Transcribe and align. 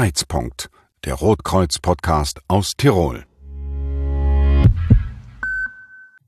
Streitpunkt, 0.00 0.70
der 1.04 1.12
Rotkreuz-Podcast 1.12 2.40
aus 2.48 2.72
Tirol. 2.74 3.26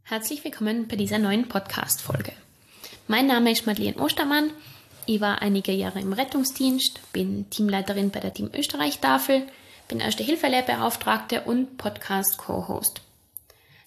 Herzlich 0.02 0.44
willkommen 0.44 0.88
bei 0.88 0.96
dieser 0.96 1.18
neuen 1.18 1.48
Podcast-Folge. 1.48 2.32
Mein 3.08 3.28
Name 3.28 3.50
ist 3.50 3.64
Madeleine 3.64 3.96
Ostermann. 3.96 4.50
Ich 5.06 5.22
war 5.22 5.40
einige 5.40 5.72
Jahre 5.72 6.00
im 6.00 6.12
Rettungsdienst, 6.12 7.00
bin 7.14 7.48
Teamleiterin 7.48 8.10
bei 8.10 8.20
der 8.20 8.34
Team 8.34 8.50
Österreich-Tafel, 8.52 9.46
bin 9.88 10.00
Erste 10.00 10.22
Hilfe-Lehrbeauftragte 10.22 11.40
und 11.40 11.78
Podcast-Co-Host. 11.78 13.00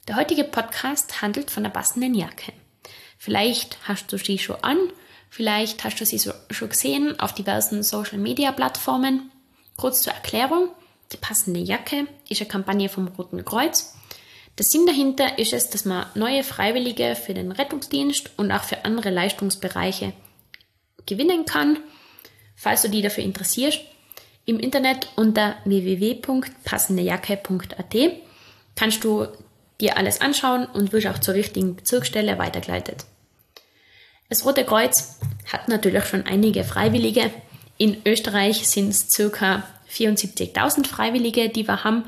Der 0.07 0.15
heutige 0.15 0.45
Podcast 0.45 1.21
handelt 1.21 1.51
von 1.51 1.61
der 1.61 1.69
passenden 1.69 2.15
Jacke. 2.15 2.53
Vielleicht 3.19 3.77
hast 3.87 4.11
du 4.11 4.17
sie 4.17 4.39
schon 4.39 4.63
an, 4.63 4.79
vielleicht 5.29 5.83
hast 5.83 6.01
du 6.01 6.07
sie 6.07 6.19
schon 6.49 6.69
gesehen 6.69 7.19
auf 7.19 7.35
diversen 7.35 7.83
Social-Media-Plattformen. 7.83 9.29
Kurz 9.77 10.01
zur 10.01 10.13
Erklärung. 10.13 10.69
Die 11.11 11.17
passende 11.17 11.59
Jacke 11.59 12.07
ist 12.29 12.41
eine 12.41 12.49
Kampagne 12.49 12.89
vom 12.89 13.07
Roten 13.07 13.45
Kreuz. 13.45 13.95
Der 14.57 14.65
Sinn 14.65 14.85
dahinter 14.85 15.37
ist 15.37 15.53
es, 15.53 15.69
dass 15.69 15.85
man 15.85 16.05
neue 16.15 16.43
Freiwillige 16.43 17.15
für 17.15 17.33
den 17.33 17.51
Rettungsdienst 17.51 18.31
und 18.37 18.51
auch 18.51 18.63
für 18.63 18.85
andere 18.85 19.09
Leistungsbereiche 19.09 20.13
gewinnen 21.05 21.45
kann. 21.45 21.77
Falls 22.55 22.81
du 22.81 22.89
dich 22.89 23.03
dafür 23.03 23.23
interessierst, 23.23 23.81
im 24.45 24.59
Internet 24.59 25.09
unter 25.15 25.57
www.passendejacke.at 25.65 27.95
kannst 28.75 29.03
du 29.03 29.27
dir 29.81 29.97
alles 29.97 30.21
anschauen 30.21 30.65
und 30.65 30.93
wirst 30.93 31.07
auch 31.07 31.19
zur 31.19 31.33
richtigen 31.33 31.75
Bezirksstelle 31.75 32.37
weitergeleitet. 32.37 33.05
Das 34.29 34.45
Rote 34.45 34.63
Kreuz 34.63 35.19
hat 35.51 35.67
natürlich 35.67 36.05
schon 36.05 36.25
einige 36.25 36.63
Freiwillige. 36.63 37.31
In 37.77 38.01
Österreich 38.05 38.67
sind 38.67 38.89
es 38.89 39.07
ca. 39.31 39.63
74.000 39.89 40.87
Freiwillige, 40.87 41.49
die 41.49 41.67
wir 41.67 41.83
haben. 41.83 42.05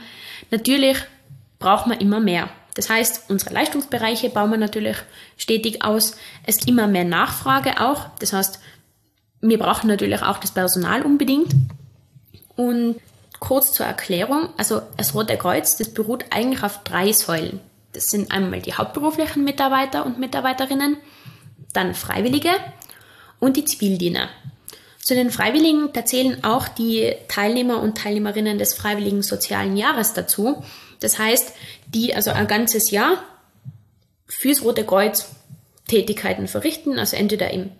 Natürlich 0.51 0.97
braucht 1.59 1.87
man 1.87 1.99
immer 1.99 2.19
mehr. 2.19 2.49
Das 2.75 2.89
heißt, 2.89 3.29
unsere 3.29 3.53
Leistungsbereiche 3.53 4.29
bauen 4.29 4.51
wir 4.51 4.57
natürlich 4.57 4.97
stetig 5.37 5.83
aus. 5.83 6.15
Es 6.43 6.57
gibt 6.57 6.69
immer 6.69 6.87
mehr 6.87 7.05
Nachfrage 7.05 7.81
auch. 7.81 8.05
Das 8.19 8.33
heißt, 8.33 8.59
wir 9.41 9.57
brauchen 9.57 9.87
natürlich 9.87 10.21
auch 10.21 10.37
das 10.37 10.51
Personal 10.51 11.01
unbedingt. 11.01 11.53
Und 12.55 12.99
kurz 13.39 13.73
zur 13.73 13.85
Erklärung, 13.85 14.49
also 14.57 14.81
das 14.95 15.13
Rote 15.13 15.37
Kreuz, 15.37 15.77
das 15.77 15.93
beruht 15.93 16.25
eigentlich 16.29 16.63
auf 16.63 16.83
drei 16.83 17.11
Säulen. 17.11 17.59
Das 17.93 18.05
sind 18.05 18.31
einmal 18.31 18.61
die 18.61 18.73
hauptberuflichen 18.73 19.43
Mitarbeiter 19.43 20.05
und 20.05 20.19
Mitarbeiterinnen, 20.19 20.97
dann 21.73 21.95
Freiwillige 21.95 22.51
und 23.39 23.57
die 23.57 23.65
Zivildiener. 23.65 24.29
Zu 25.07 25.15
den 25.15 25.31
Freiwilligen, 25.31 25.93
da 25.93 26.03
zählen 26.03 26.43
auch 26.43 26.67
die 26.67 27.15
Teilnehmer 27.29 27.81
und 27.81 27.97
Teilnehmerinnen 27.97 28.57
des 28.57 28.73
Freiwilligen 28.73 29.23
Sozialen 29.23 29.77
Jahres 29.77 30.11
dazu. 30.11 30.61
Das 30.99 31.17
heißt, 31.17 31.53
die 31.87 32.13
also 32.13 32.31
ein 32.31 32.45
ganzes 32.45 32.91
Jahr 32.91 33.23
fürs 34.25 34.63
Rote 34.63 34.83
Kreuz 34.83 35.27
Tätigkeiten 35.87 36.49
verrichten, 36.49 36.99
also 36.99 37.15
entweder 37.15 37.51
im 37.51 37.71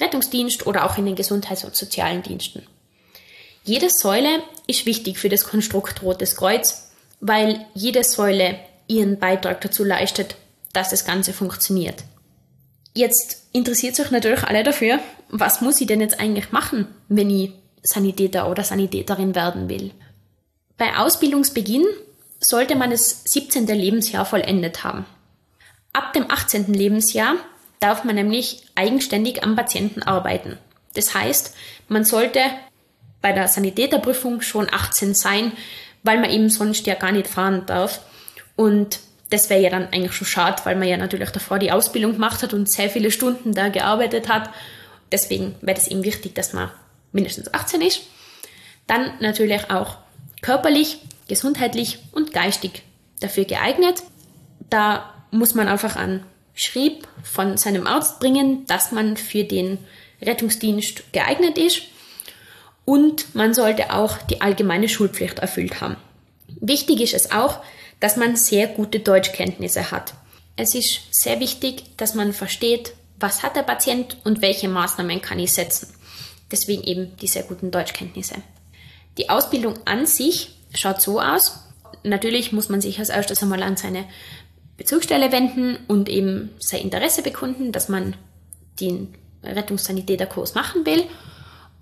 Rettungsdienst 0.00 0.66
oder 0.66 0.86
auch 0.86 0.96
in 0.96 1.04
den 1.04 1.16
Gesundheits- 1.16 1.64
und 1.64 1.76
sozialen 1.76 2.22
Diensten. 2.22 2.66
Jede 3.62 3.90
Säule 3.90 4.42
ist 4.66 4.86
wichtig 4.86 5.18
für 5.18 5.28
das 5.28 5.44
Konstrukt 5.44 6.02
Rotes 6.02 6.34
Kreuz, 6.34 6.92
weil 7.20 7.66
jede 7.74 8.04
Säule 8.04 8.58
ihren 8.86 9.18
Beitrag 9.18 9.60
dazu 9.60 9.84
leistet, 9.84 10.34
dass 10.72 10.88
das 10.88 11.04
Ganze 11.04 11.34
funktioniert. 11.34 12.04
Jetzt 12.94 13.42
interessiert 13.52 13.96
sich 13.96 14.10
natürlich 14.10 14.44
alle 14.44 14.64
dafür, 14.64 14.98
was 15.30 15.60
muss 15.60 15.80
ich 15.80 15.86
denn 15.86 16.00
jetzt 16.00 16.20
eigentlich 16.20 16.52
machen, 16.52 16.86
wenn 17.08 17.30
ich 17.30 17.52
Sanitäter 17.82 18.50
oder 18.50 18.62
Sanitäterin 18.62 19.34
werden 19.34 19.68
will. 19.68 19.92
Bei 20.76 20.96
Ausbildungsbeginn 20.96 21.84
sollte 22.40 22.76
man 22.76 22.90
das 22.90 23.24
17. 23.24 23.66
Lebensjahr 23.66 24.24
vollendet 24.24 24.84
haben. 24.84 25.04
Ab 25.92 26.12
dem 26.12 26.30
18. 26.30 26.72
Lebensjahr 26.72 27.36
darf 27.80 28.04
man 28.04 28.14
nämlich 28.14 28.64
eigenständig 28.74 29.42
am 29.42 29.56
Patienten 29.56 30.02
arbeiten. 30.02 30.58
Das 30.94 31.14
heißt, 31.14 31.54
man 31.88 32.04
sollte 32.04 32.40
bei 33.20 33.32
der 33.32 33.48
Sanitäterprüfung 33.48 34.40
schon 34.40 34.68
18 34.70 35.14
sein, 35.14 35.52
weil 36.02 36.18
man 36.18 36.30
eben 36.30 36.48
sonst 36.48 36.86
ja 36.86 36.94
gar 36.94 37.12
nicht 37.12 37.28
fahren 37.28 37.64
darf. 37.66 38.00
Und 38.56 39.00
das 39.30 39.50
wäre 39.50 39.60
ja 39.60 39.70
dann 39.70 39.88
eigentlich 39.92 40.12
schon 40.12 40.26
schade, 40.26 40.62
weil 40.64 40.76
man 40.76 40.88
ja 40.88 40.96
natürlich 40.96 41.30
davor 41.30 41.58
die 41.58 41.72
Ausbildung 41.72 42.12
gemacht 42.12 42.42
hat 42.42 42.54
und 42.54 42.68
sehr 42.68 42.90
viele 42.90 43.10
Stunden 43.10 43.54
da 43.54 43.68
gearbeitet 43.68 44.28
hat. 44.28 44.50
Deswegen 45.12 45.54
wäre 45.60 45.78
es 45.78 45.88
eben 45.88 46.04
wichtig, 46.04 46.34
dass 46.34 46.52
man 46.52 46.70
mindestens 47.12 47.52
18 47.52 47.80
ist. 47.80 48.02
Dann 48.86 49.12
natürlich 49.20 49.70
auch 49.70 49.98
körperlich, 50.42 50.98
gesundheitlich 51.28 51.98
und 52.12 52.32
geistig 52.32 52.82
dafür 53.20 53.44
geeignet. 53.44 54.02
Da 54.68 55.14
muss 55.30 55.54
man 55.54 55.68
einfach 55.68 55.96
an 55.96 56.24
Schrieb 56.54 57.06
von 57.22 57.56
seinem 57.56 57.86
Arzt 57.86 58.20
bringen, 58.20 58.66
dass 58.66 58.92
man 58.92 59.16
für 59.16 59.44
den 59.44 59.78
Rettungsdienst 60.20 61.12
geeignet 61.12 61.58
ist. 61.58 61.82
Und 62.84 63.34
man 63.34 63.54
sollte 63.54 63.92
auch 63.92 64.18
die 64.18 64.40
allgemeine 64.40 64.88
Schulpflicht 64.88 65.38
erfüllt 65.38 65.80
haben. 65.80 65.96
Wichtig 66.60 67.00
ist 67.00 67.14
es 67.14 67.30
auch, 67.30 67.60
dass 68.00 68.16
man 68.16 68.36
sehr 68.36 68.66
gute 68.66 69.00
Deutschkenntnisse 69.00 69.90
hat. 69.90 70.14
Es 70.56 70.74
ist 70.74 71.00
sehr 71.10 71.40
wichtig, 71.40 71.96
dass 71.96 72.14
man 72.14 72.32
versteht, 72.32 72.92
was 73.20 73.42
hat 73.42 73.56
der 73.56 73.62
Patient 73.62 74.16
und 74.24 74.42
welche 74.42 74.68
Maßnahmen 74.68 75.20
kann 75.20 75.38
ich 75.38 75.52
setzen. 75.52 75.94
Deswegen 76.50 76.82
eben 76.82 77.16
die 77.18 77.28
sehr 77.28 77.44
guten 77.44 77.70
Deutschkenntnisse. 77.70 78.36
Die 79.18 79.30
Ausbildung 79.30 79.74
an 79.84 80.06
sich 80.06 80.56
schaut 80.74 81.00
so 81.00 81.20
aus. 81.20 81.60
Natürlich 82.02 82.52
muss 82.52 82.68
man 82.68 82.80
sich 82.80 82.98
als 82.98 83.10
erstes 83.10 83.42
einmal 83.42 83.62
an 83.62 83.76
seine 83.76 84.04
Bezugsstelle 84.76 85.30
wenden 85.30 85.78
und 85.88 86.08
eben 86.08 86.50
sein 86.58 86.80
Interesse 86.80 87.22
bekunden, 87.22 87.70
dass 87.70 87.88
man 87.88 88.16
den 88.80 89.14
Rettungssanitäterkurs 89.42 90.54
machen 90.54 90.86
will. 90.86 91.04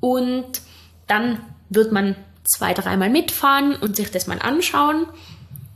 Und 0.00 0.60
dann 1.06 1.41
wird 1.69 1.93
man 1.93 2.16
zwei, 2.44 2.75
dreimal 2.75 3.10
mitfahren 3.10 3.77
und 3.77 3.97
sich 3.97 4.10
das 4.10 4.27
mal 4.27 4.41
anschauen. 4.41 5.06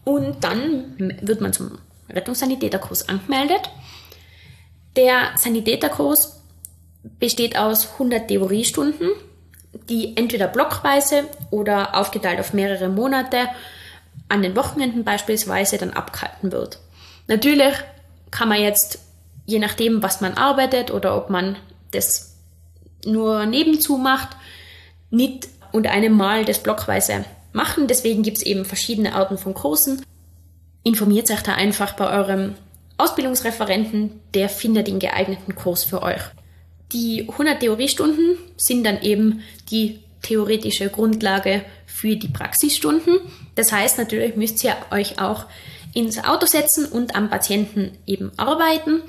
Und 0.04 0.42
dann 0.42 1.18
wird 1.22 1.40
man 1.40 1.52
zum 1.52 1.78
Rettungssanitäterkurs 2.08 3.08
angemeldet. 3.08 3.70
Der 4.96 5.32
Sanitäterkurs 5.36 6.42
besteht 7.18 7.56
aus 7.56 7.92
100 7.92 8.28
Theoriestunden, 8.28 9.10
die 9.88 10.16
entweder 10.16 10.48
blockweise 10.48 11.24
oder 11.50 11.96
aufgeteilt 11.96 12.40
auf 12.40 12.52
mehrere 12.52 12.88
Monate 12.88 13.48
an 14.28 14.42
den 14.42 14.56
Wochenenden 14.56 15.04
beispielsweise 15.04 15.78
dann 15.78 15.90
abgehalten 15.90 16.52
wird. 16.52 16.78
Natürlich 17.26 17.74
kann 18.30 18.48
man 18.48 18.60
jetzt, 18.60 18.98
je 19.46 19.58
nachdem, 19.58 20.02
was 20.02 20.20
man 20.20 20.34
arbeitet 20.34 20.90
oder 20.90 21.16
ob 21.16 21.30
man 21.30 21.56
das 21.90 22.36
nur 23.04 23.46
nebenzu 23.46 23.96
macht, 23.96 24.36
nicht 25.10 25.48
unter 25.72 25.90
einem 25.90 26.16
Mal 26.16 26.44
das 26.44 26.62
blockweise 26.62 27.24
machen. 27.52 27.86
Deswegen 27.86 28.22
gibt 28.22 28.38
es 28.38 28.42
eben 28.42 28.64
verschiedene 28.64 29.14
Arten 29.14 29.38
von 29.38 29.54
Kursen. 29.54 30.04
Informiert 30.82 31.30
euch 31.30 31.42
da 31.42 31.54
einfach 31.54 31.94
bei 31.94 32.10
eurem 32.10 32.54
Ausbildungsreferenten, 33.02 34.20
der 34.34 34.48
findet 34.48 34.86
den 34.86 34.98
geeigneten 34.98 35.54
Kurs 35.54 35.84
für 35.84 36.02
euch. 36.02 36.22
Die 36.92 37.28
100 37.28 37.60
Theoriestunden 37.60 38.36
sind 38.56 38.84
dann 38.84 39.00
eben 39.02 39.42
die 39.70 40.00
theoretische 40.22 40.88
Grundlage 40.88 41.64
für 41.86 42.16
die 42.16 42.28
Praxisstunden. 42.28 43.18
Das 43.54 43.72
heißt, 43.72 43.98
natürlich 43.98 44.36
müsst 44.36 44.62
ihr 44.62 44.76
euch 44.90 45.20
auch 45.20 45.46
ins 45.94 46.22
Auto 46.22 46.46
setzen 46.46 46.86
und 46.86 47.16
am 47.16 47.28
Patienten 47.28 47.98
eben 48.06 48.30
arbeiten. 48.36 49.02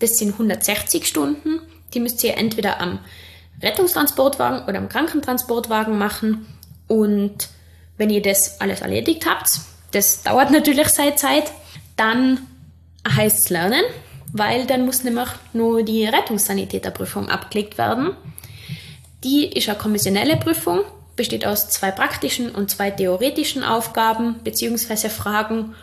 Das 0.00 0.18
sind 0.18 0.32
160 0.32 1.06
Stunden. 1.06 1.60
Die 1.94 2.00
müsst 2.00 2.22
ihr 2.24 2.36
entweder 2.36 2.80
am 2.80 2.98
Rettungstransportwagen 3.62 4.66
oder 4.66 4.78
am 4.78 4.88
Krankentransportwagen 4.88 5.96
machen. 5.96 6.46
Und 6.88 7.48
wenn 7.96 8.10
ihr 8.10 8.22
das 8.22 8.60
alles 8.60 8.80
erledigt 8.80 9.24
habt, 9.26 9.60
das 9.92 10.22
dauert 10.22 10.50
natürlich 10.50 10.88
seine 10.88 11.14
Zeit, 11.14 11.52
dann 11.96 12.40
heißt 13.08 13.50
lernen, 13.50 13.82
weil 14.32 14.66
dann 14.66 14.84
muss 14.84 15.04
nämlich 15.04 15.28
nur 15.52 15.82
die 15.82 16.06
Rettungssanitäterprüfung 16.06 17.28
abgelegt 17.28 17.78
werden. 17.78 18.12
Die 19.24 19.46
ist 19.46 19.68
eine 19.68 19.78
kommissionelle 19.78 20.36
Prüfung, 20.36 20.80
besteht 21.16 21.46
aus 21.46 21.68
zwei 21.68 21.90
praktischen 21.90 22.50
und 22.50 22.70
zwei 22.70 22.90
theoretischen 22.90 23.64
Aufgaben 23.64 24.40
bzw. 24.44 25.08
Fragen. 25.08 25.74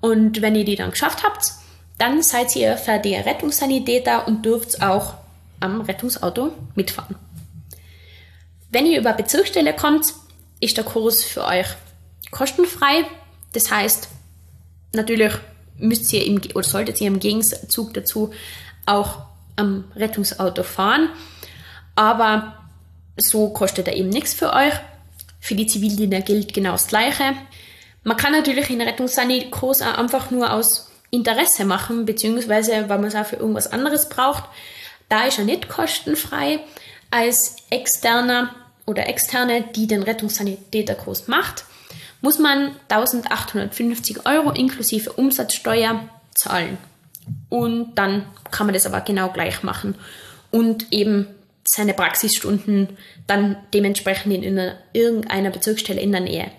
Und 0.00 0.40
wenn 0.42 0.54
ihr 0.54 0.64
die 0.64 0.76
dann 0.76 0.90
geschafft 0.90 1.24
habt, 1.24 1.52
dann 1.98 2.22
seid 2.22 2.54
ihr 2.56 2.76
fertiger 2.76 3.24
Rettungssanitäter 3.24 4.26
und 4.28 4.44
dürft 4.44 4.82
auch 4.82 5.14
am 5.60 5.80
Rettungsauto 5.80 6.52
mitfahren. 6.74 7.16
Wenn 8.70 8.86
ihr 8.86 9.00
über 9.00 9.14
Bezirksstelle 9.14 9.74
kommt, 9.74 10.06
ist 10.60 10.76
der 10.76 10.84
Kurs 10.84 11.24
für 11.24 11.44
euch 11.44 11.66
kostenfrei. 12.30 13.04
Das 13.52 13.70
heißt, 13.70 14.08
natürlich 14.92 15.32
müsst 15.78 16.12
ihr 16.12 16.24
im, 16.24 16.40
oder 16.54 16.64
solltet 16.64 17.00
ihr 17.00 17.08
im 17.08 17.20
Gegenzug 17.20 17.94
dazu 17.94 18.32
auch 18.86 19.22
am 19.56 19.84
Rettungsauto 19.94 20.62
fahren. 20.62 21.10
Aber 21.94 22.54
so 23.16 23.48
kostet 23.50 23.88
er 23.88 23.96
eben 23.96 24.10
nichts 24.10 24.34
für 24.34 24.52
euch. 24.52 24.74
Für 25.40 25.54
die 25.54 25.66
Zivildiener 25.66 26.20
gilt 26.20 26.54
genau 26.54 26.72
das 26.72 26.88
Gleiche. 26.88 27.34
Man 28.04 28.16
kann 28.16 28.32
natürlich 28.32 28.70
in 28.70 28.80
Rettungssani-Kurs 28.80 29.82
einfach 29.82 30.30
nur 30.30 30.52
aus 30.52 30.90
Interesse 31.10 31.64
machen, 31.64 32.04
beziehungsweise 32.04 32.88
weil 32.88 32.98
man 32.98 33.06
es 33.06 33.14
auch 33.14 33.26
für 33.26 33.36
irgendwas 33.36 33.72
anderes 33.72 34.08
braucht. 34.08 34.44
Da 35.08 35.24
ist 35.24 35.38
er 35.38 35.44
nicht 35.44 35.68
kostenfrei. 35.68 36.60
Als 37.10 37.56
externer 37.70 38.54
oder 38.84 39.08
externe, 39.08 39.64
die 39.74 39.86
den 39.86 40.02
Rettungssanitäterkurs 40.02 41.28
macht, 41.28 41.64
muss 42.26 42.40
man 42.40 42.74
1850 42.88 44.26
Euro 44.26 44.50
inklusive 44.50 45.12
Umsatzsteuer 45.12 46.08
zahlen. 46.34 46.76
Und 47.48 47.94
dann 47.94 48.24
kann 48.50 48.66
man 48.66 48.74
das 48.74 48.84
aber 48.84 49.00
genau 49.02 49.28
gleich 49.28 49.62
machen 49.62 49.94
und 50.50 50.92
eben 50.92 51.28
seine 51.62 51.94
Praxisstunden 51.94 52.88
dann 53.28 53.56
dementsprechend 53.72 54.42
in 54.42 54.72
irgendeiner 54.92 55.50
Bezirksstelle 55.50 56.00
in 56.00 56.10
der 56.10 56.20
Nähe. 56.20 56.50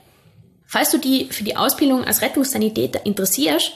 Falls 0.65 0.91
du 0.91 0.99
die 0.99 1.27
für 1.31 1.43
die 1.43 1.57
Ausbildung 1.57 2.05
als 2.05 2.21
Rettungssanitäter 2.21 3.05
interessierst, 3.05 3.73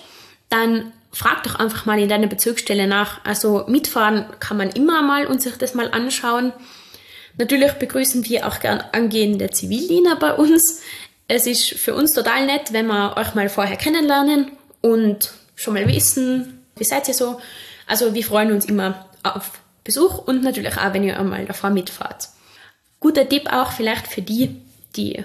dann 0.47 0.93
frag 1.11 1.43
doch 1.43 1.55
einfach 1.55 1.85
mal 1.85 1.99
in 1.99 2.07
deiner 2.07 2.27
Bezirksstelle 2.27 2.87
nach. 2.87 3.25
Also 3.25 3.65
mitfahren 3.67 4.27
kann 4.39 4.55
man 4.55 4.69
immer 4.69 5.01
mal 5.01 5.27
und 5.27 5.41
sich 5.41 5.57
das 5.57 5.73
mal 5.73 5.91
anschauen. 5.91 6.53
Natürlich 7.37 7.73
begrüßen 7.73 8.25
wir 8.29 8.47
auch 8.47 8.61
gern 8.61 8.81
angehende 8.93 9.49
Zivildiener 9.49 10.15
bei 10.15 10.33
uns. 10.35 10.81
Es 11.33 11.47
ist 11.47 11.75
für 11.75 11.95
uns 11.95 12.11
total 12.11 12.45
nett, 12.45 12.73
wenn 12.73 12.87
wir 12.87 13.15
euch 13.15 13.35
mal 13.35 13.47
vorher 13.47 13.77
kennenlernen 13.77 14.51
und 14.81 15.31
schon 15.55 15.75
mal 15.75 15.87
wissen, 15.87 16.65
wie 16.75 16.83
seid 16.83 17.07
ihr 17.07 17.13
so. 17.13 17.39
Also 17.87 18.13
wir 18.13 18.25
freuen 18.25 18.51
uns 18.51 18.65
immer 18.65 19.05
auf 19.23 19.51
Besuch 19.85 20.17
und 20.17 20.43
natürlich 20.43 20.77
auch, 20.77 20.93
wenn 20.93 21.05
ihr 21.05 21.17
einmal 21.17 21.45
davor 21.45 21.69
mitfahrt. 21.69 22.27
Guter 22.99 23.29
Tipp 23.29 23.49
auch 23.49 23.71
vielleicht 23.71 24.07
für 24.07 24.21
die, 24.21 24.57
die 24.97 25.23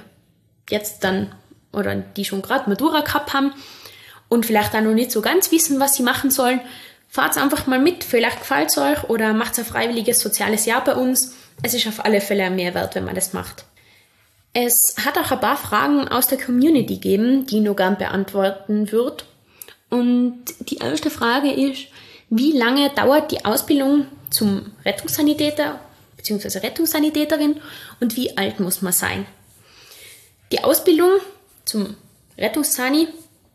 jetzt 0.70 1.03
dann 1.03 1.35
oder 1.73 1.97
die 1.97 2.25
schon 2.25 2.41
gerade 2.41 2.70
Matura 2.70 3.00
gehabt 3.00 3.35
haben 3.35 3.52
und 4.29 4.47
vielleicht 4.47 4.76
auch 4.76 4.82
noch 4.82 4.94
nicht 4.94 5.11
so 5.11 5.23
ganz 5.23 5.50
wissen, 5.50 5.81
was 5.81 5.97
sie 5.97 6.05
machen 6.05 6.31
sollen. 6.31 6.61
Fahrt 7.09 7.37
einfach 7.37 7.67
mal 7.67 7.81
mit, 7.81 8.05
vielleicht 8.05 8.38
gefällt 8.38 8.69
es 8.69 8.79
euch 8.79 9.02
oder 9.11 9.32
macht 9.32 9.59
ein 9.59 9.64
freiwilliges 9.64 10.20
soziales 10.20 10.67
Jahr 10.67 10.85
bei 10.85 10.94
uns. 10.94 11.35
Es 11.64 11.75
ist 11.75 11.88
auf 11.88 12.05
alle 12.05 12.20
Fälle 12.20 12.44
ein 12.44 12.55
Mehrwert, 12.55 12.94
wenn 12.94 13.05
man 13.05 13.17
das 13.17 13.32
macht. 13.32 13.64
Es 14.58 14.94
hat 15.05 15.19
auch 15.19 15.32
ein 15.32 15.41
paar 15.41 15.58
Fragen 15.58 16.08
aus 16.08 16.29
der 16.29 16.38
Community 16.38 16.94
gegeben, 16.94 17.44
die 17.44 17.62
gern 17.62 17.99
beantworten 17.99 18.91
wird. 18.91 19.26
Und 19.91 20.44
die 20.61 20.79
erste 20.79 21.11
Frage 21.11 21.53
ist, 21.53 21.88
wie 22.31 22.53
lange 22.53 22.88
dauert 22.88 23.31
die 23.32 23.44
Ausbildung 23.44 24.06
zum 24.31 24.73
Rettungssanitäter 24.82 25.79
bzw. 26.17 26.61
Rettungssanitäterin 26.61 27.61
und 28.00 28.17
wie 28.17 28.38
alt 28.38 28.58
muss 28.58 28.81
man 28.81 28.94
sein? 28.94 29.26
Die 30.50 30.64
Ausbildung 30.64 31.11
zum 31.67 31.94
Rettungssani 32.38 33.09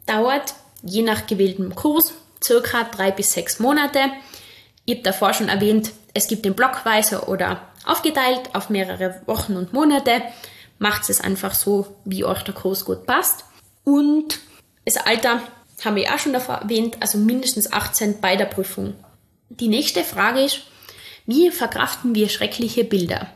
dauert 0.05 0.53
je 0.83 1.01
nach 1.01 1.25
gewähltem 1.25 1.73
Kurs 1.73 2.13
circa 2.43 2.83
drei 2.83 3.09
bis 3.09 3.33
sechs 3.33 3.57
Monate. 3.57 4.01
Ich 4.85 4.97
habe 4.97 5.03
davor 5.03 5.33
schon 5.33 5.49
erwähnt, 5.49 5.93
es 6.13 6.27
gibt 6.27 6.45
den 6.45 6.53
blockweise 6.53 7.23
oder 7.23 7.59
aufgeteilt 7.87 8.53
auf 8.53 8.69
mehrere 8.69 9.19
Wochen 9.25 9.57
und 9.57 9.73
Monate. 9.73 10.21
Macht 10.81 11.07
es 11.11 11.21
einfach 11.21 11.53
so, 11.53 11.95
wie 12.05 12.25
euch 12.25 12.41
der 12.41 12.55
Kurs 12.55 12.85
gut 12.85 13.05
passt. 13.05 13.45
Und 13.83 14.39
das 14.83 14.97
Alter 14.97 15.43
haben 15.85 15.95
wir 15.95 16.11
auch 16.11 16.17
schon 16.17 16.33
erwähnt, 16.33 16.97
also 16.99 17.19
mindestens 17.19 17.71
18 17.71 18.19
bei 18.19 18.35
der 18.35 18.45
Prüfung. 18.45 18.95
Die 19.49 19.67
nächste 19.67 20.03
Frage 20.03 20.41
ist, 20.41 20.61
wie 21.27 21.51
verkraften 21.51 22.15
wir 22.15 22.29
schreckliche 22.29 22.83
Bilder? 22.83 23.27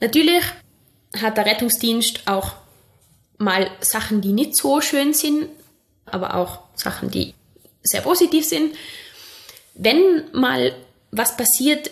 Natürlich 0.00 0.44
hat 1.18 1.38
der 1.38 1.46
Rettungsdienst 1.46 2.28
auch 2.28 2.52
mal 3.38 3.70
Sachen, 3.80 4.20
die 4.20 4.34
nicht 4.34 4.54
so 4.54 4.82
schön 4.82 5.14
sind, 5.14 5.48
aber 6.04 6.34
auch 6.34 6.60
Sachen, 6.74 7.10
die 7.10 7.32
sehr 7.82 8.02
positiv 8.02 8.44
sind. 8.46 8.76
Wenn 9.72 10.30
mal 10.34 10.74
was 11.10 11.38
passiert, 11.38 11.90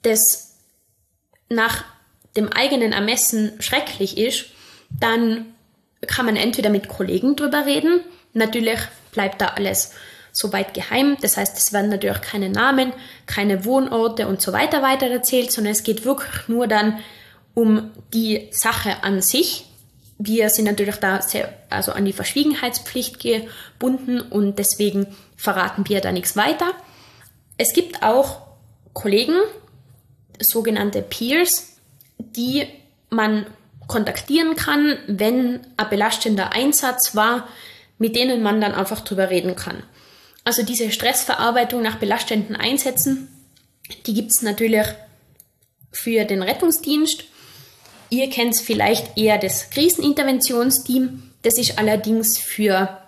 das 0.00 0.54
nach 1.50 1.84
dem 2.36 2.52
eigenen 2.52 2.92
Ermessen 2.92 3.52
schrecklich 3.60 4.18
ist, 4.18 4.46
dann 4.90 5.46
kann 6.06 6.26
man 6.26 6.36
entweder 6.36 6.70
mit 6.70 6.88
Kollegen 6.88 7.36
drüber 7.36 7.66
reden. 7.66 8.00
Natürlich 8.32 8.78
bleibt 9.12 9.40
da 9.40 9.48
alles 9.48 9.92
soweit 10.32 10.74
geheim. 10.74 11.16
Das 11.20 11.36
heißt, 11.36 11.56
es 11.56 11.72
werden 11.72 11.90
natürlich 11.90 12.20
keine 12.20 12.50
Namen, 12.50 12.92
keine 13.26 13.64
Wohnorte 13.64 14.26
und 14.26 14.42
so 14.42 14.52
weiter 14.52 14.82
weiter 14.82 15.06
erzählt, 15.06 15.52
sondern 15.52 15.72
es 15.72 15.84
geht 15.84 16.04
wirklich 16.04 16.48
nur 16.48 16.66
dann 16.66 16.98
um 17.54 17.92
die 18.12 18.48
Sache 18.50 19.02
an 19.02 19.22
sich. 19.22 19.66
Wir 20.18 20.50
sind 20.50 20.64
natürlich 20.64 20.96
da 20.96 21.22
sehr, 21.22 21.52
also 21.70 21.92
an 21.92 22.04
die 22.04 22.12
Verschwiegenheitspflicht 22.12 23.20
gebunden 23.20 24.20
und 24.20 24.58
deswegen 24.58 25.06
verraten 25.36 25.88
wir 25.88 26.00
da 26.00 26.12
nichts 26.12 26.36
weiter. 26.36 26.72
Es 27.56 27.72
gibt 27.72 28.02
auch 28.02 28.42
Kollegen, 28.92 29.36
sogenannte 30.40 31.02
Peers, 31.02 31.73
die 32.36 32.66
man 33.10 33.46
kontaktieren 33.86 34.56
kann, 34.56 34.98
wenn 35.06 35.60
ein 35.76 35.90
belastender 35.90 36.52
Einsatz 36.52 37.14
war, 37.14 37.48
mit 37.98 38.16
denen 38.16 38.42
man 38.42 38.60
dann 38.60 38.72
einfach 38.72 39.00
drüber 39.00 39.30
reden 39.30 39.56
kann. 39.56 39.82
Also 40.44 40.62
diese 40.62 40.90
Stressverarbeitung 40.90 41.82
nach 41.82 41.96
belastenden 41.96 42.56
Einsätzen, 42.56 43.28
die 44.06 44.14
gibt 44.14 44.32
es 44.32 44.42
natürlich 44.42 44.86
für 45.90 46.24
den 46.24 46.42
Rettungsdienst. 46.42 47.24
Ihr 48.10 48.28
kennt 48.30 48.58
vielleicht 48.60 49.16
eher 49.16 49.38
das 49.38 49.70
Kriseninterventionsteam. 49.70 51.30
Das 51.42 51.58
ist 51.58 51.78
allerdings 51.78 52.38
für 52.38 52.98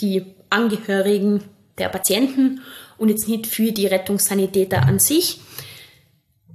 die 0.00 0.24
Angehörigen 0.50 1.44
der 1.78 1.88
Patienten 1.88 2.62
und 2.98 3.08
jetzt 3.08 3.28
nicht 3.28 3.46
für 3.46 3.72
die 3.72 3.86
Rettungssanitäter 3.86 4.82
an 4.82 4.98
sich. 4.98 5.40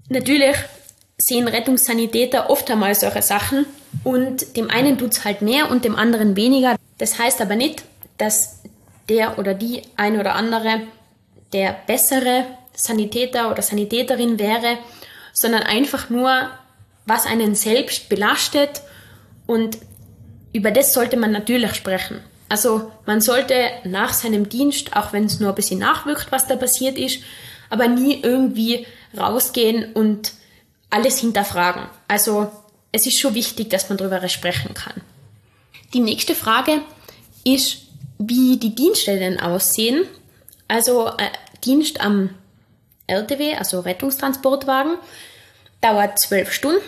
Natürlich 0.09 0.55
sehen 1.21 1.47
Rettungssanitäter 1.47 2.49
oft 2.49 2.69
einmal 2.71 2.95
solche 2.95 3.21
Sachen 3.21 3.65
und 4.03 4.57
dem 4.57 4.69
einen 4.69 4.97
tut 4.97 5.11
es 5.13 5.23
halt 5.23 5.41
mehr 5.41 5.69
und 5.69 5.85
dem 5.85 5.95
anderen 5.95 6.35
weniger. 6.35 6.75
Das 6.97 7.19
heißt 7.19 7.41
aber 7.41 7.55
nicht, 7.55 7.83
dass 8.17 8.61
der 9.07 9.37
oder 9.37 9.53
die 9.53 9.83
ein 9.97 10.19
oder 10.19 10.35
andere 10.35 10.81
der 11.53 11.75
bessere 11.85 12.45
Sanitäter 12.73 13.51
oder 13.51 13.61
Sanitäterin 13.61 14.39
wäre, 14.39 14.77
sondern 15.33 15.63
einfach 15.63 16.09
nur, 16.09 16.49
was 17.05 17.25
einen 17.25 17.55
selbst 17.55 18.09
belastet 18.09 18.81
und 19.45 19.77
über 20.53 20.71
das 20.71 20.93
sollte 20.93 21.17
man 21.17 21.31
natürlich 21.31 21.75
sprechen. 21.75 22.21
Also 22.49 22.91
man 23.05 23.21
sollte 23.21 23.55
nach 23.83 24.13
seinem 24.13 24.49
Dienst, 24.49 24.95
auch 24.95 25.13
wenn 25.13 25.25
es 25.25 25.39
nur 25.39 25.49
ein 25.49 25.55
bisschen 25.55 25.79
nachwirkt, 25.79 26.31
was 26.31 26.47
da 26.47 26.55
passiert 26.55 26.97
ist, 26.97 27.21
aber 27.69 27.87
nie 27.87 28.21
irgendwie 28.21 28.85
rausgehen 29.17 29.93
und 29.93 30.33
alles 30.91 31.19
hinterfragen. 31.19 31.87
Also 32.07 32.51
es 32.91 33.07
ist 33.07 33.19
schon 33.19 33.33
wichtig, 33.33 33.69
dass 33.69 33.89
man 33.89 33.97
darüber 33.97 34.27
sprechen 34.29 34.73
kann. 34.75 35.01
Die 35.93 35.99
nächste 35.99 36.35
Frage 36.35 36.81
ist, 37.43 37.77
wie 38.19 38.57
die 38.57 38.75
Dienststellen 38.75 39.39
aussehen. 39.39 40.05
Also 40.67 41.07
äh, 41.07 41.29
Dienst 41.63 41.99
am 42.01 42.29
RTW, 43.07 43.55
also 43.55 43.79
Rettungstransportwagen, 43.79 44.97
dauert 45.81 46.19
zwölf 46.19 46.53
Stunden 46.53 46.79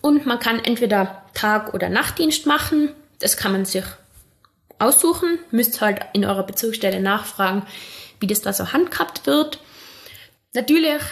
und 0.00 0.26
man 0.26 0.38
kann 0.38 0.64
entweder 0.64 1.22
Tag- 1.34 1.74
oder 1.74 1.88
Nachtdienst 1.88 2.46
machen. 2.46 2.90
Das 3.18 3.36
kann 3.36 3.52
man 3.52 3.64
sich 3.64 3.84
aussuchen. 4.78 5.38
Müsst 5.50 5.80
halt 5.80 6.00
in 6.12 6.24
eurer 6.24 6.44
Bezirksstelle 6.44 7.00
nachfragen, 7.00 7.66
wie 8.20 8.26
das 8.26 8.40
da 8.40 8.52
so 8.52 8.72
handhabt 8.72 9.26
wird. 9.26 9.58
Natürlich 10.54 11.02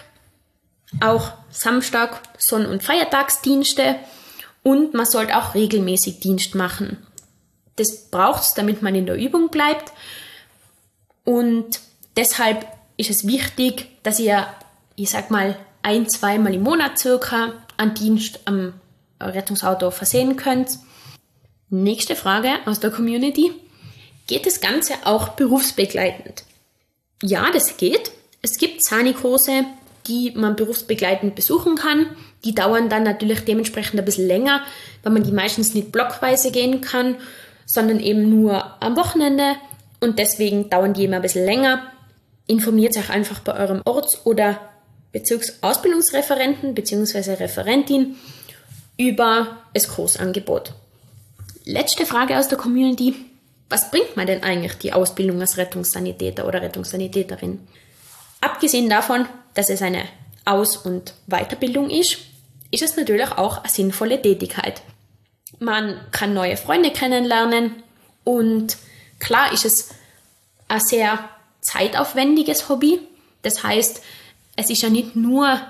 auch 1.00 1.33
Samstag, 1.50 2.21
Sonn- 2.38 2.66
und 2.66 2.83
Feiertagsdienste 2.83 3.97
und 4.62 4.95
man 4.95 5.07
sollte 5.07 5.37
auch 5.37 5.55
regelmäßig 5.55 6.21
Dienst 6.21 6.55
machen. 6.55 7.07
Das 7.76 8.11
braucht 8.11 8.43
es, 8.43 8.55
damit 8.55 8.83
man 8.83 8.95
in 8.95 9.07
der 9.07 9.16
Übung 9.16 9.50
bleibt. 9.50 9.93
Und 11.25 11.81
deshalb 12.16 12.66
ist 12.97 13.11
es 13.11 13.26
wichtig, 13.26 13.88
dass 14.02 14.19
ihr, 14.19 14.47
ich 14.97 15.11
sag 15.11 15.31
mal, 15.31 15.57
ein, 15.83 16.09
zweimal 16.09 16.55
im 16.55 16.62
Monat 16.62 16.99
circa 16.99 17.52
an 17.76 17.95
Dienst 17.95 18.40
am 18.47 18.73
Rettungsauto 19.21 19.90
versehen 19.90 20.37
könnt. 20.37 20.78
Nächste 21.69 22.16
Frage 22.16 22.50
aus 22.64 22.81
der 22.81 22.90
Community. 22.90 23.52
Geht 24.26 24.47
das 24.47 24.61
Ganze 24.61 24.95
auch 25.05 25.31
berufsbegleitend? 25.31 26.45
Ja, 27.23 27.50
das 27.52 27.76
geht. 27.76 28.11
Es 28.43 28.59
gibt 28.59 28.85
Sani-Kurse, 28.85 29.64
die 30.06 30.32
man 30.34 30.56
berufsbegleitend 30.56 31.34
besuchen 31.34 31.76
kann. 31.76 32.06
Die 32.44 32.54
dauern 32.54 32.88
dann 32.88 33.02
natürlich 33.02 33.40
dementsprechend 33.40 33.98
ein 33.98 34.04
bisschen 34.04 34.26
länger, 34.26 34.62
weil 35.02 35.12
man 35.12 35.25
die 35.25 35.32
meistens 35.32 35.75
nicht 35.75 35.92
blockweise 35.92 36.50
gehen 36.50 36.80
kann, 36.80 37.16
sondern 37.64 38.00
eben 38.00 38.28
nur 38.30 38.82
am 38.82 38.96
Wochenende 38.96 39.56
und 40.00 40.18
deswegen 40.18 40.70
dauern 40.70 40.94
die 40.94 41.04
immer 41.04 41.16
ein 41.16 41.22
bisschen 41.22 41.44
länger. 41.44 41.82
Informiert 42.46 42.96
euch 42.96 43.10
einfach 43.10 43.40
bei 43.40 43.54
eurem 43.58 43.82
Orts- 43.84 44.25
oder 44.25 44.60
Bezirksausbildungsreferenten 45.12 46.75
bzw. 46.75 47.34
Referentin 47.34 48.16
über 48.96 49.58
das 49.75 49.88
Kursangebot. 49.88 50.72
Letzte 51.64 52.06
Frage 52.06 52.38
aus 52.38 52.48
der 52.48 52.58
Community. 52.58 53.14
Was 53.68 53.90
bringt 53.90 54.16
man 54.16 54.26
denn 54.26 54.44
eigentlich 54.44 54.75
die 54.75 54.92
Ausbildung 54.92 55.40
als 55.40 55.56
Rettungssanitäter 55.56 56.46
oder 56.46 56.62
Rettungssanitäterin? 56.62 57.66
Abgesehen 58.40 58.88
davon, 58.88 59.26
dass 59.55 59.71
es 59.71 59.83
eine 59.83 60.05
Aus- 60.45 60.76
und 60.76 61.14
Weiterbildung 61.26 61.90
ist, 61.90 62.19
ist 62.71 62.83
es 62.83 62.97
natürlich 62.97 63.31
auch 63.33 63.59
eine 63.59 63.69
sinnvolle 63.69 64.21
Tätigkeit. 64.21 64.83
Man 65.59 66.00
kann 66.11 66.35
neue 66.35 66.57
Freunde 66.57 66.90
kennenlernen 66.90 67.83
und 68.25 68.76
klar 69.19 69.52
ist 69.52 69.64
es 69.64 69.90
ein 70.69 70.81
sehr 70.81 71.28
zeitaufwendiges 71.61 72.69
Hobby. 72.69 73.00
Das 73.43 73.62
heißt, 73.62 74.02
es 74.57 74.71
ist 74.71 74.83
ja 74.83 74.90
nicht 74.90 75.16
nur 75.16 75.61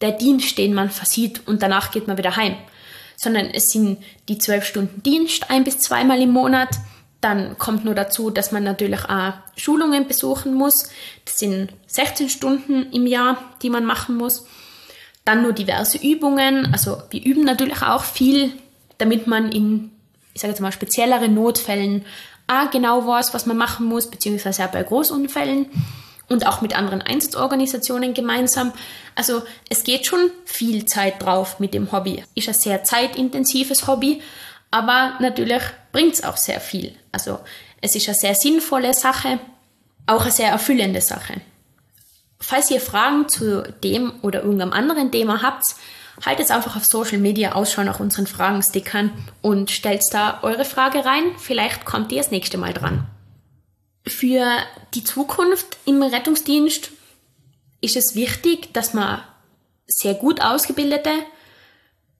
der 0.00 0.12
Dienst, 0.12 0.58
den 0.58 0.74
man 0.74 0.90
versieht 0.90 1.46
und 1.46 1.62
danach 1.62 1.90
geht 1.90 2.06
man 2.06 2.18
wieder 2.18 2.36
heim, 2.36 2.56
sondern 3.16 3.50
es 3.50 3.70
sind 3.70 4.02
die 4.28 4.38
zwölf 4.38 4.64
Stunden 4.64 5.02
Dienst 5.02 5.50
ein 5.50 5.64
bis 5.64 5.78
zweimal 5.78 6.20
im 6.20 6.30
Monat. 6.30 6.70
Dann 7.20 7.58
kommt 7.58 7.84
nur 7.84 7.94
dazu, 7.94 8.30
dass 8.30 8.52
man 8.52 8.62
natürlich 8.62 9.04
auch 9.04 9.32
Schulungen 9.56 10.06
besuchen 10.06 10.54
muss. 10.54 10.90
Das 11.24 11.38
sind 11.38 11.72
16 11.88 12.28
Stunden 12.28 12.92
im 12.92 13.06
Jahr, 13.06 13.38
die 13.62 13.70
man 13.70 13.84
machen 13.84 14.16
muss. 14.16 14.46
Dann 15.24 15.42
nur 15.42 15.52
diverse 15.52 15.98
Übungen. 15.98 16.72
Also 16.72 17.02
wir 17.10 17.24
üben 17.24 17.44
natürlich 17.44 17.82
auch 17.82 18.04
viel, 18.04 18.52
damit 18.98 19.26
man 19.26 19.50
in, 19.50 19.90
ich 20.32 20.40
sage 20.40 20.52
jetzt 20.52 20.60
mal, 20.60 20.70
spezielleren 20.70 21.34
Notfällen 21.34 22.04
auch 22.46 22.70
genau 22.70 23.06
weiß, 23.06 23.34
was 23.34 23.46
man 23.46 23.56
machen 23.56 23.86
muss, 23.86 24.10
beziehungsweise 24.10 24.64
auch 24.64 24.70
bei 24.70 24.82
Großunfällen 24.82 25.66
und 26.28 26.46
auch 26.46 26.60
mit 26.60 26.76
anderen 26.76 27.02
Einsatzorganisationen 27.02 28.14
gemeinsam. 28.14 28.72
Also 29.14 29.42
es 29.68 29.84
geht 29.84 30.06
schon 30.06 30.30
viel 30.44 30.84
Zeit 30.86 31.22
drauf 31.22 31.58
mit 31.58 31.74
dem 31.74 31.90
Hobby. 31.92 32.24
Ist 32.34 32.48
ein 32.48 32.54
sehr 32.54 32.84
zeitintensives 32.84 33.86
Hobby, 33.86 34.22
aber 34.70 35.14
natürlich 35.20 35.62
bringt 35.92 36.14
es 36.14 36.24
auch 36.24 36.36
sehr 36.36 36.60
viel. 36.60 36.94
Also 37.12 37.40
es 37.80 37.94
ist 37.94 38.08
eine 38.08 38.16
sehr 38.16 38.34
sinnvolle 38.34 38.94
Sache, 38.94 39.38
auch 40.06 40.22
eine 40.22 40.30
sehr 40.30 40.50
erfüllende 40.50 41.00
Sache. 41.00 41.40
Falls 42.40 42.70
ihr 42.70 42.80
Fragen 42.80 43.28
zu 43.28 43.62
dem 43.82 44.12
oder 44.22 44.42
irgendeinem 44.42 44.72
anderen 44.72 45.10
Thema 45.10 45.42
habt, 45.42 45.74
haltet 46.24 46.50
einfach 46.50 46.76
auf 46.76 46.84
Social 46.84 47.18
Media 47.18 47.52
Ausschau 47.52 47.82
nach 47.84 48.00
unseren 48.00 48.26
Fragenstickern 48.26 49.12
und 49.42 49.70
stellt 49.70 50.02
da 50.12 50.40
eure 50.42 50.64
Frage 50.64 51.04
rein. 51.04 51.24
Vielleicht 51.38 51.84
kommt 51.84 52.12
ihr 52.12 52.18
das 52.18 52.30
nächste 52.30 52.58
Mal 52.58 52.74
dran. 52.74 53.06
Für 54.06 54.46
die 54.94 55.04
Zukunft 55.04 55.78
im 55.84 56.02
Rettungsdienst 56.02 56.90
ist 57.80 57.96
es 57.96 58.14
wichtig, 58.14 58.72
dass 58.72 58.94
man 58.94 59.22
sehr 59.86 60.14
gut 60.14 60.40
ausgebildete 60.40 61.10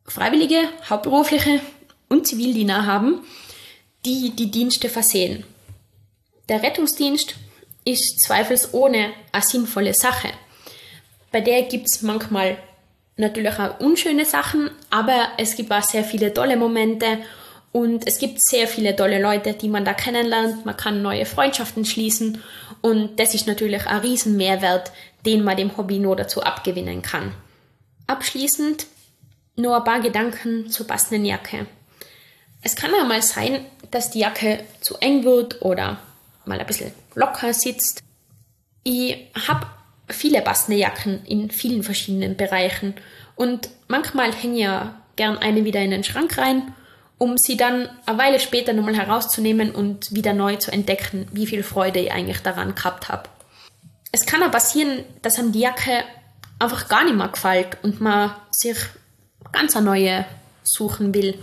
Freiwillige, 0.04 0.68
Hauptberufliche 0.88 1.60
und 2.08 2.26
Zivildiener 2.26 2.86
haben, 2.86 3.20
die 4.04 4.30
die 4.30 4.50
Dienste 4.50 4.88
versehen. 4.88 5.44
Der 6.48 6.62
Rettungsdienst 6.62 7.34
ist 7.84 8.20
zweifelsohne 8.20 9.12
eine 9.32 9.42
sinnvolle 9.42 9.94
Sache. 9.94 10.28
Bei 11.30 11.40
der 11.40 11.62
gibt 11.62 11.88
es 11.88 12.02
manchmal 12.02 12.58
natürlich 13.16 13.58
auch 13.58 13.80
unschöne 13.80 14.24
Sachen, 14.24 14.70
aber 14.90 15.28
es 15.36 15.56
gibt 15.56 15.72
auch 15.72 15.82
sehr 15.82 16.04
viele 16.04 16.32
tolle 16.32 16.56
Momente 16.56 17.18
und 17.72 18.06
es 18.06 18.18
gibt 18.18 18.40
sehr 18.42 18.66
viele 18.66 18.96
tolle 18.96 19.20
Leute, 19.20 19.52
die 19.52 19.68
man 19.68 19.84
da 19.84 19.92
kennenlernt. 19.92 20.64
Man 20.64 20.76
kann 20.76 21.02
neue 21.02 21.26
Freundschaften 21.26 21.84
schließen 21.84 22.42
und 22.80 23.18
das 23.20 23.34
ist 23.34 23.46
natürlich 23.46 23.86
ein 23.86 24.00
riesen 24.00 24.36
Mehrwert, 24.36 24.92
den 25.26 25.44
man 25.44 25.56
dem 25.56 25.76
Hobby 25.76 25.98
nur 25.98 26.16
dazu 26.16 26.42
abgewinnen 26.42 27.02
kann. 27.02 27.34
Abschließend 28.06 28.86
nur 29.56 29.76
ein 29.76 29.84
paar 29.84 30.00
Gedanken 30.00 30.70
zur 30.70 30.86
passenden 30.86 31.24
Jacke. 31.24 31.66
Es 32.62 32.76
kann 32.76 32.90
ja 32.96 33.04
mal 33.04 33.22
sein, 33.22 33.64
dass 33.90 34.10
die 34.10 34.20
Jacke 34.20 34.64
zu 34.80 34.96
eng 34.98 35.24
wird 35.24 35.62
oder 35.62 35.98
mal 36.44 36.58
ein 36.58 36.66
bisschen 36.66 36.92
locker 37.14 37.54
sitzt. 37.54 38.02
Ich 38.82 39.16
habe 39.46 39.66
viele 40.08 40.42
passende 40.42 40.78
Jacken 40.78 41.24
in 41.26 41.50
vielen 41.50 41.82
verschiedenen 41.82 42.36
Bereichen 42.36 42.94
und 43.36 43.68
manchmal 43.86 44.32
hänge 44.34 44.54
ich 44.54 44.62
ja 44.62 45.00
gern 45.16 45.38
eine 45.38 45.64
wieder 45.64 45.80
in 45.80 45.90
den 45.90 46.04
Schrank 46.04 46.38
rein 46.38 46.74
um 47.18 47.36
sie 47.36 47.56
dann 47.56 47.88
eine 48.06 48.18
Weile 48.18 48.40
später 48.40 48.72
nochmal 48.72 48.96
herauszunehmen 48.96 49.72
und 49.72 50.14
wieder 50.14 50.32
neu 50.32 50.56
zu 50.56 50.70
entdecken, 50.70 51.26
wie 51.32 51.46
viel 51.46 51.64
Freude 51.64 51.98
ich 51.98 52.12
eigentlich 52.12 52.40
daran 52.40 52.76
gehabt 52.76 53.08
habe. 53.08 53.28
Es 54.12 54.24
kann 54.24 54.42
aber 54.42 54.52
passieren, 54.52 55.04
dass 55.20 55.38
einem 55.38 55.52
die 55.52 55.60
Jacke 55.60 56.04
einfach 56.60 56.88
gar 56.88 57.04
nicht 57.04 57.16
mehr 57.16 57.28
gefällt 57.28 57.76
und 57.82 58.00
man 58.00 58.34
sich 58.50 58.78
ganz 59.52 59.76
eine 59.76 59.86
neue 59.86 60.24
suchen 60.62 61.12
will 61.12 61.38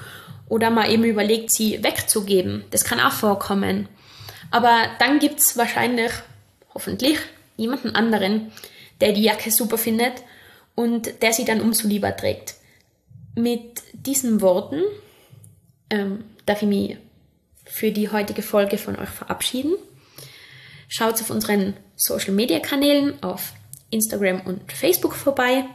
oder 0.47 0.69
man 0.69 0.89
eben 0.89 1.03
überlegt, 1.03 1.51
sie 1.51 1.83
wegzugeben. 1.83 2.65
Das 2.71 2.83
kann 2.83 2.99
auch 2.99 3.11
vorkommen. 3.11 3.87
Aber 4.51 4.87
dann 4.99 5.19
gibt 5.19 5.39
es 5.39 5.57
wahrscheinlich, 5.57 6.11
hoffentlich, 6.73 7.17
jemanden 7.57 7.95
anderen, 7.95 8.51
der 9.01 9.11
die 9.13 9.23
Jacke 9.23 9.51
super 9.51 9.77
findet 9.77 10.13
und 10.75 11.21
der 11.21 11.33
sie 11.33 11.45
dann 11.45 11.61
umso 11.61 11.87
lieber 11.87 12.15
trägt. 12.15 12.55
Mit 13.35 13.81
diesen 13.93 14.41
Worten 14.41 14.81
ähm, 15.89 16.23
darf 16.45 16.61
ich 16.61 16.67
mich 16.67 16.97
für 17.65 17.91
die 17.91 18.09
heutige 18.09 18.41
Folge 18.41 18.77
von 18.77 18.97
euch 18.97 19.09
verabschieden. 19.09 19.75
Schaut 20.87 21.15
auf 21.15 21.29
unseren 21.29 21.73
Social 21.95 22.33
Media 22.33 22.59
Kanälen 22.59 23.21
auf 23.23 23.53
Instagram 23.89 24.41
und 24.41 24.71
Facebook 24.71 25.15
vorbei 25.15 25.65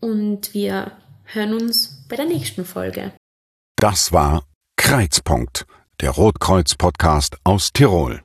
und 0.00 0.52
wir 0.52 0.92
hören 1.24 1.54
uns 1.54 2.04
bei 2.08 2.16
der 2.16 2.26
nächsten 2.26 2.64
Folge. 2.64 3.12
Das 3.82 4.12
war 4.12 4.44
Kreizpunkt, 4.76 5.66
der 6.00 6.10
Rotkreuz 6.10 6.76
Podcast 6.76 7.36
aus 7.42 7.72
Tirol. 7.72 8.22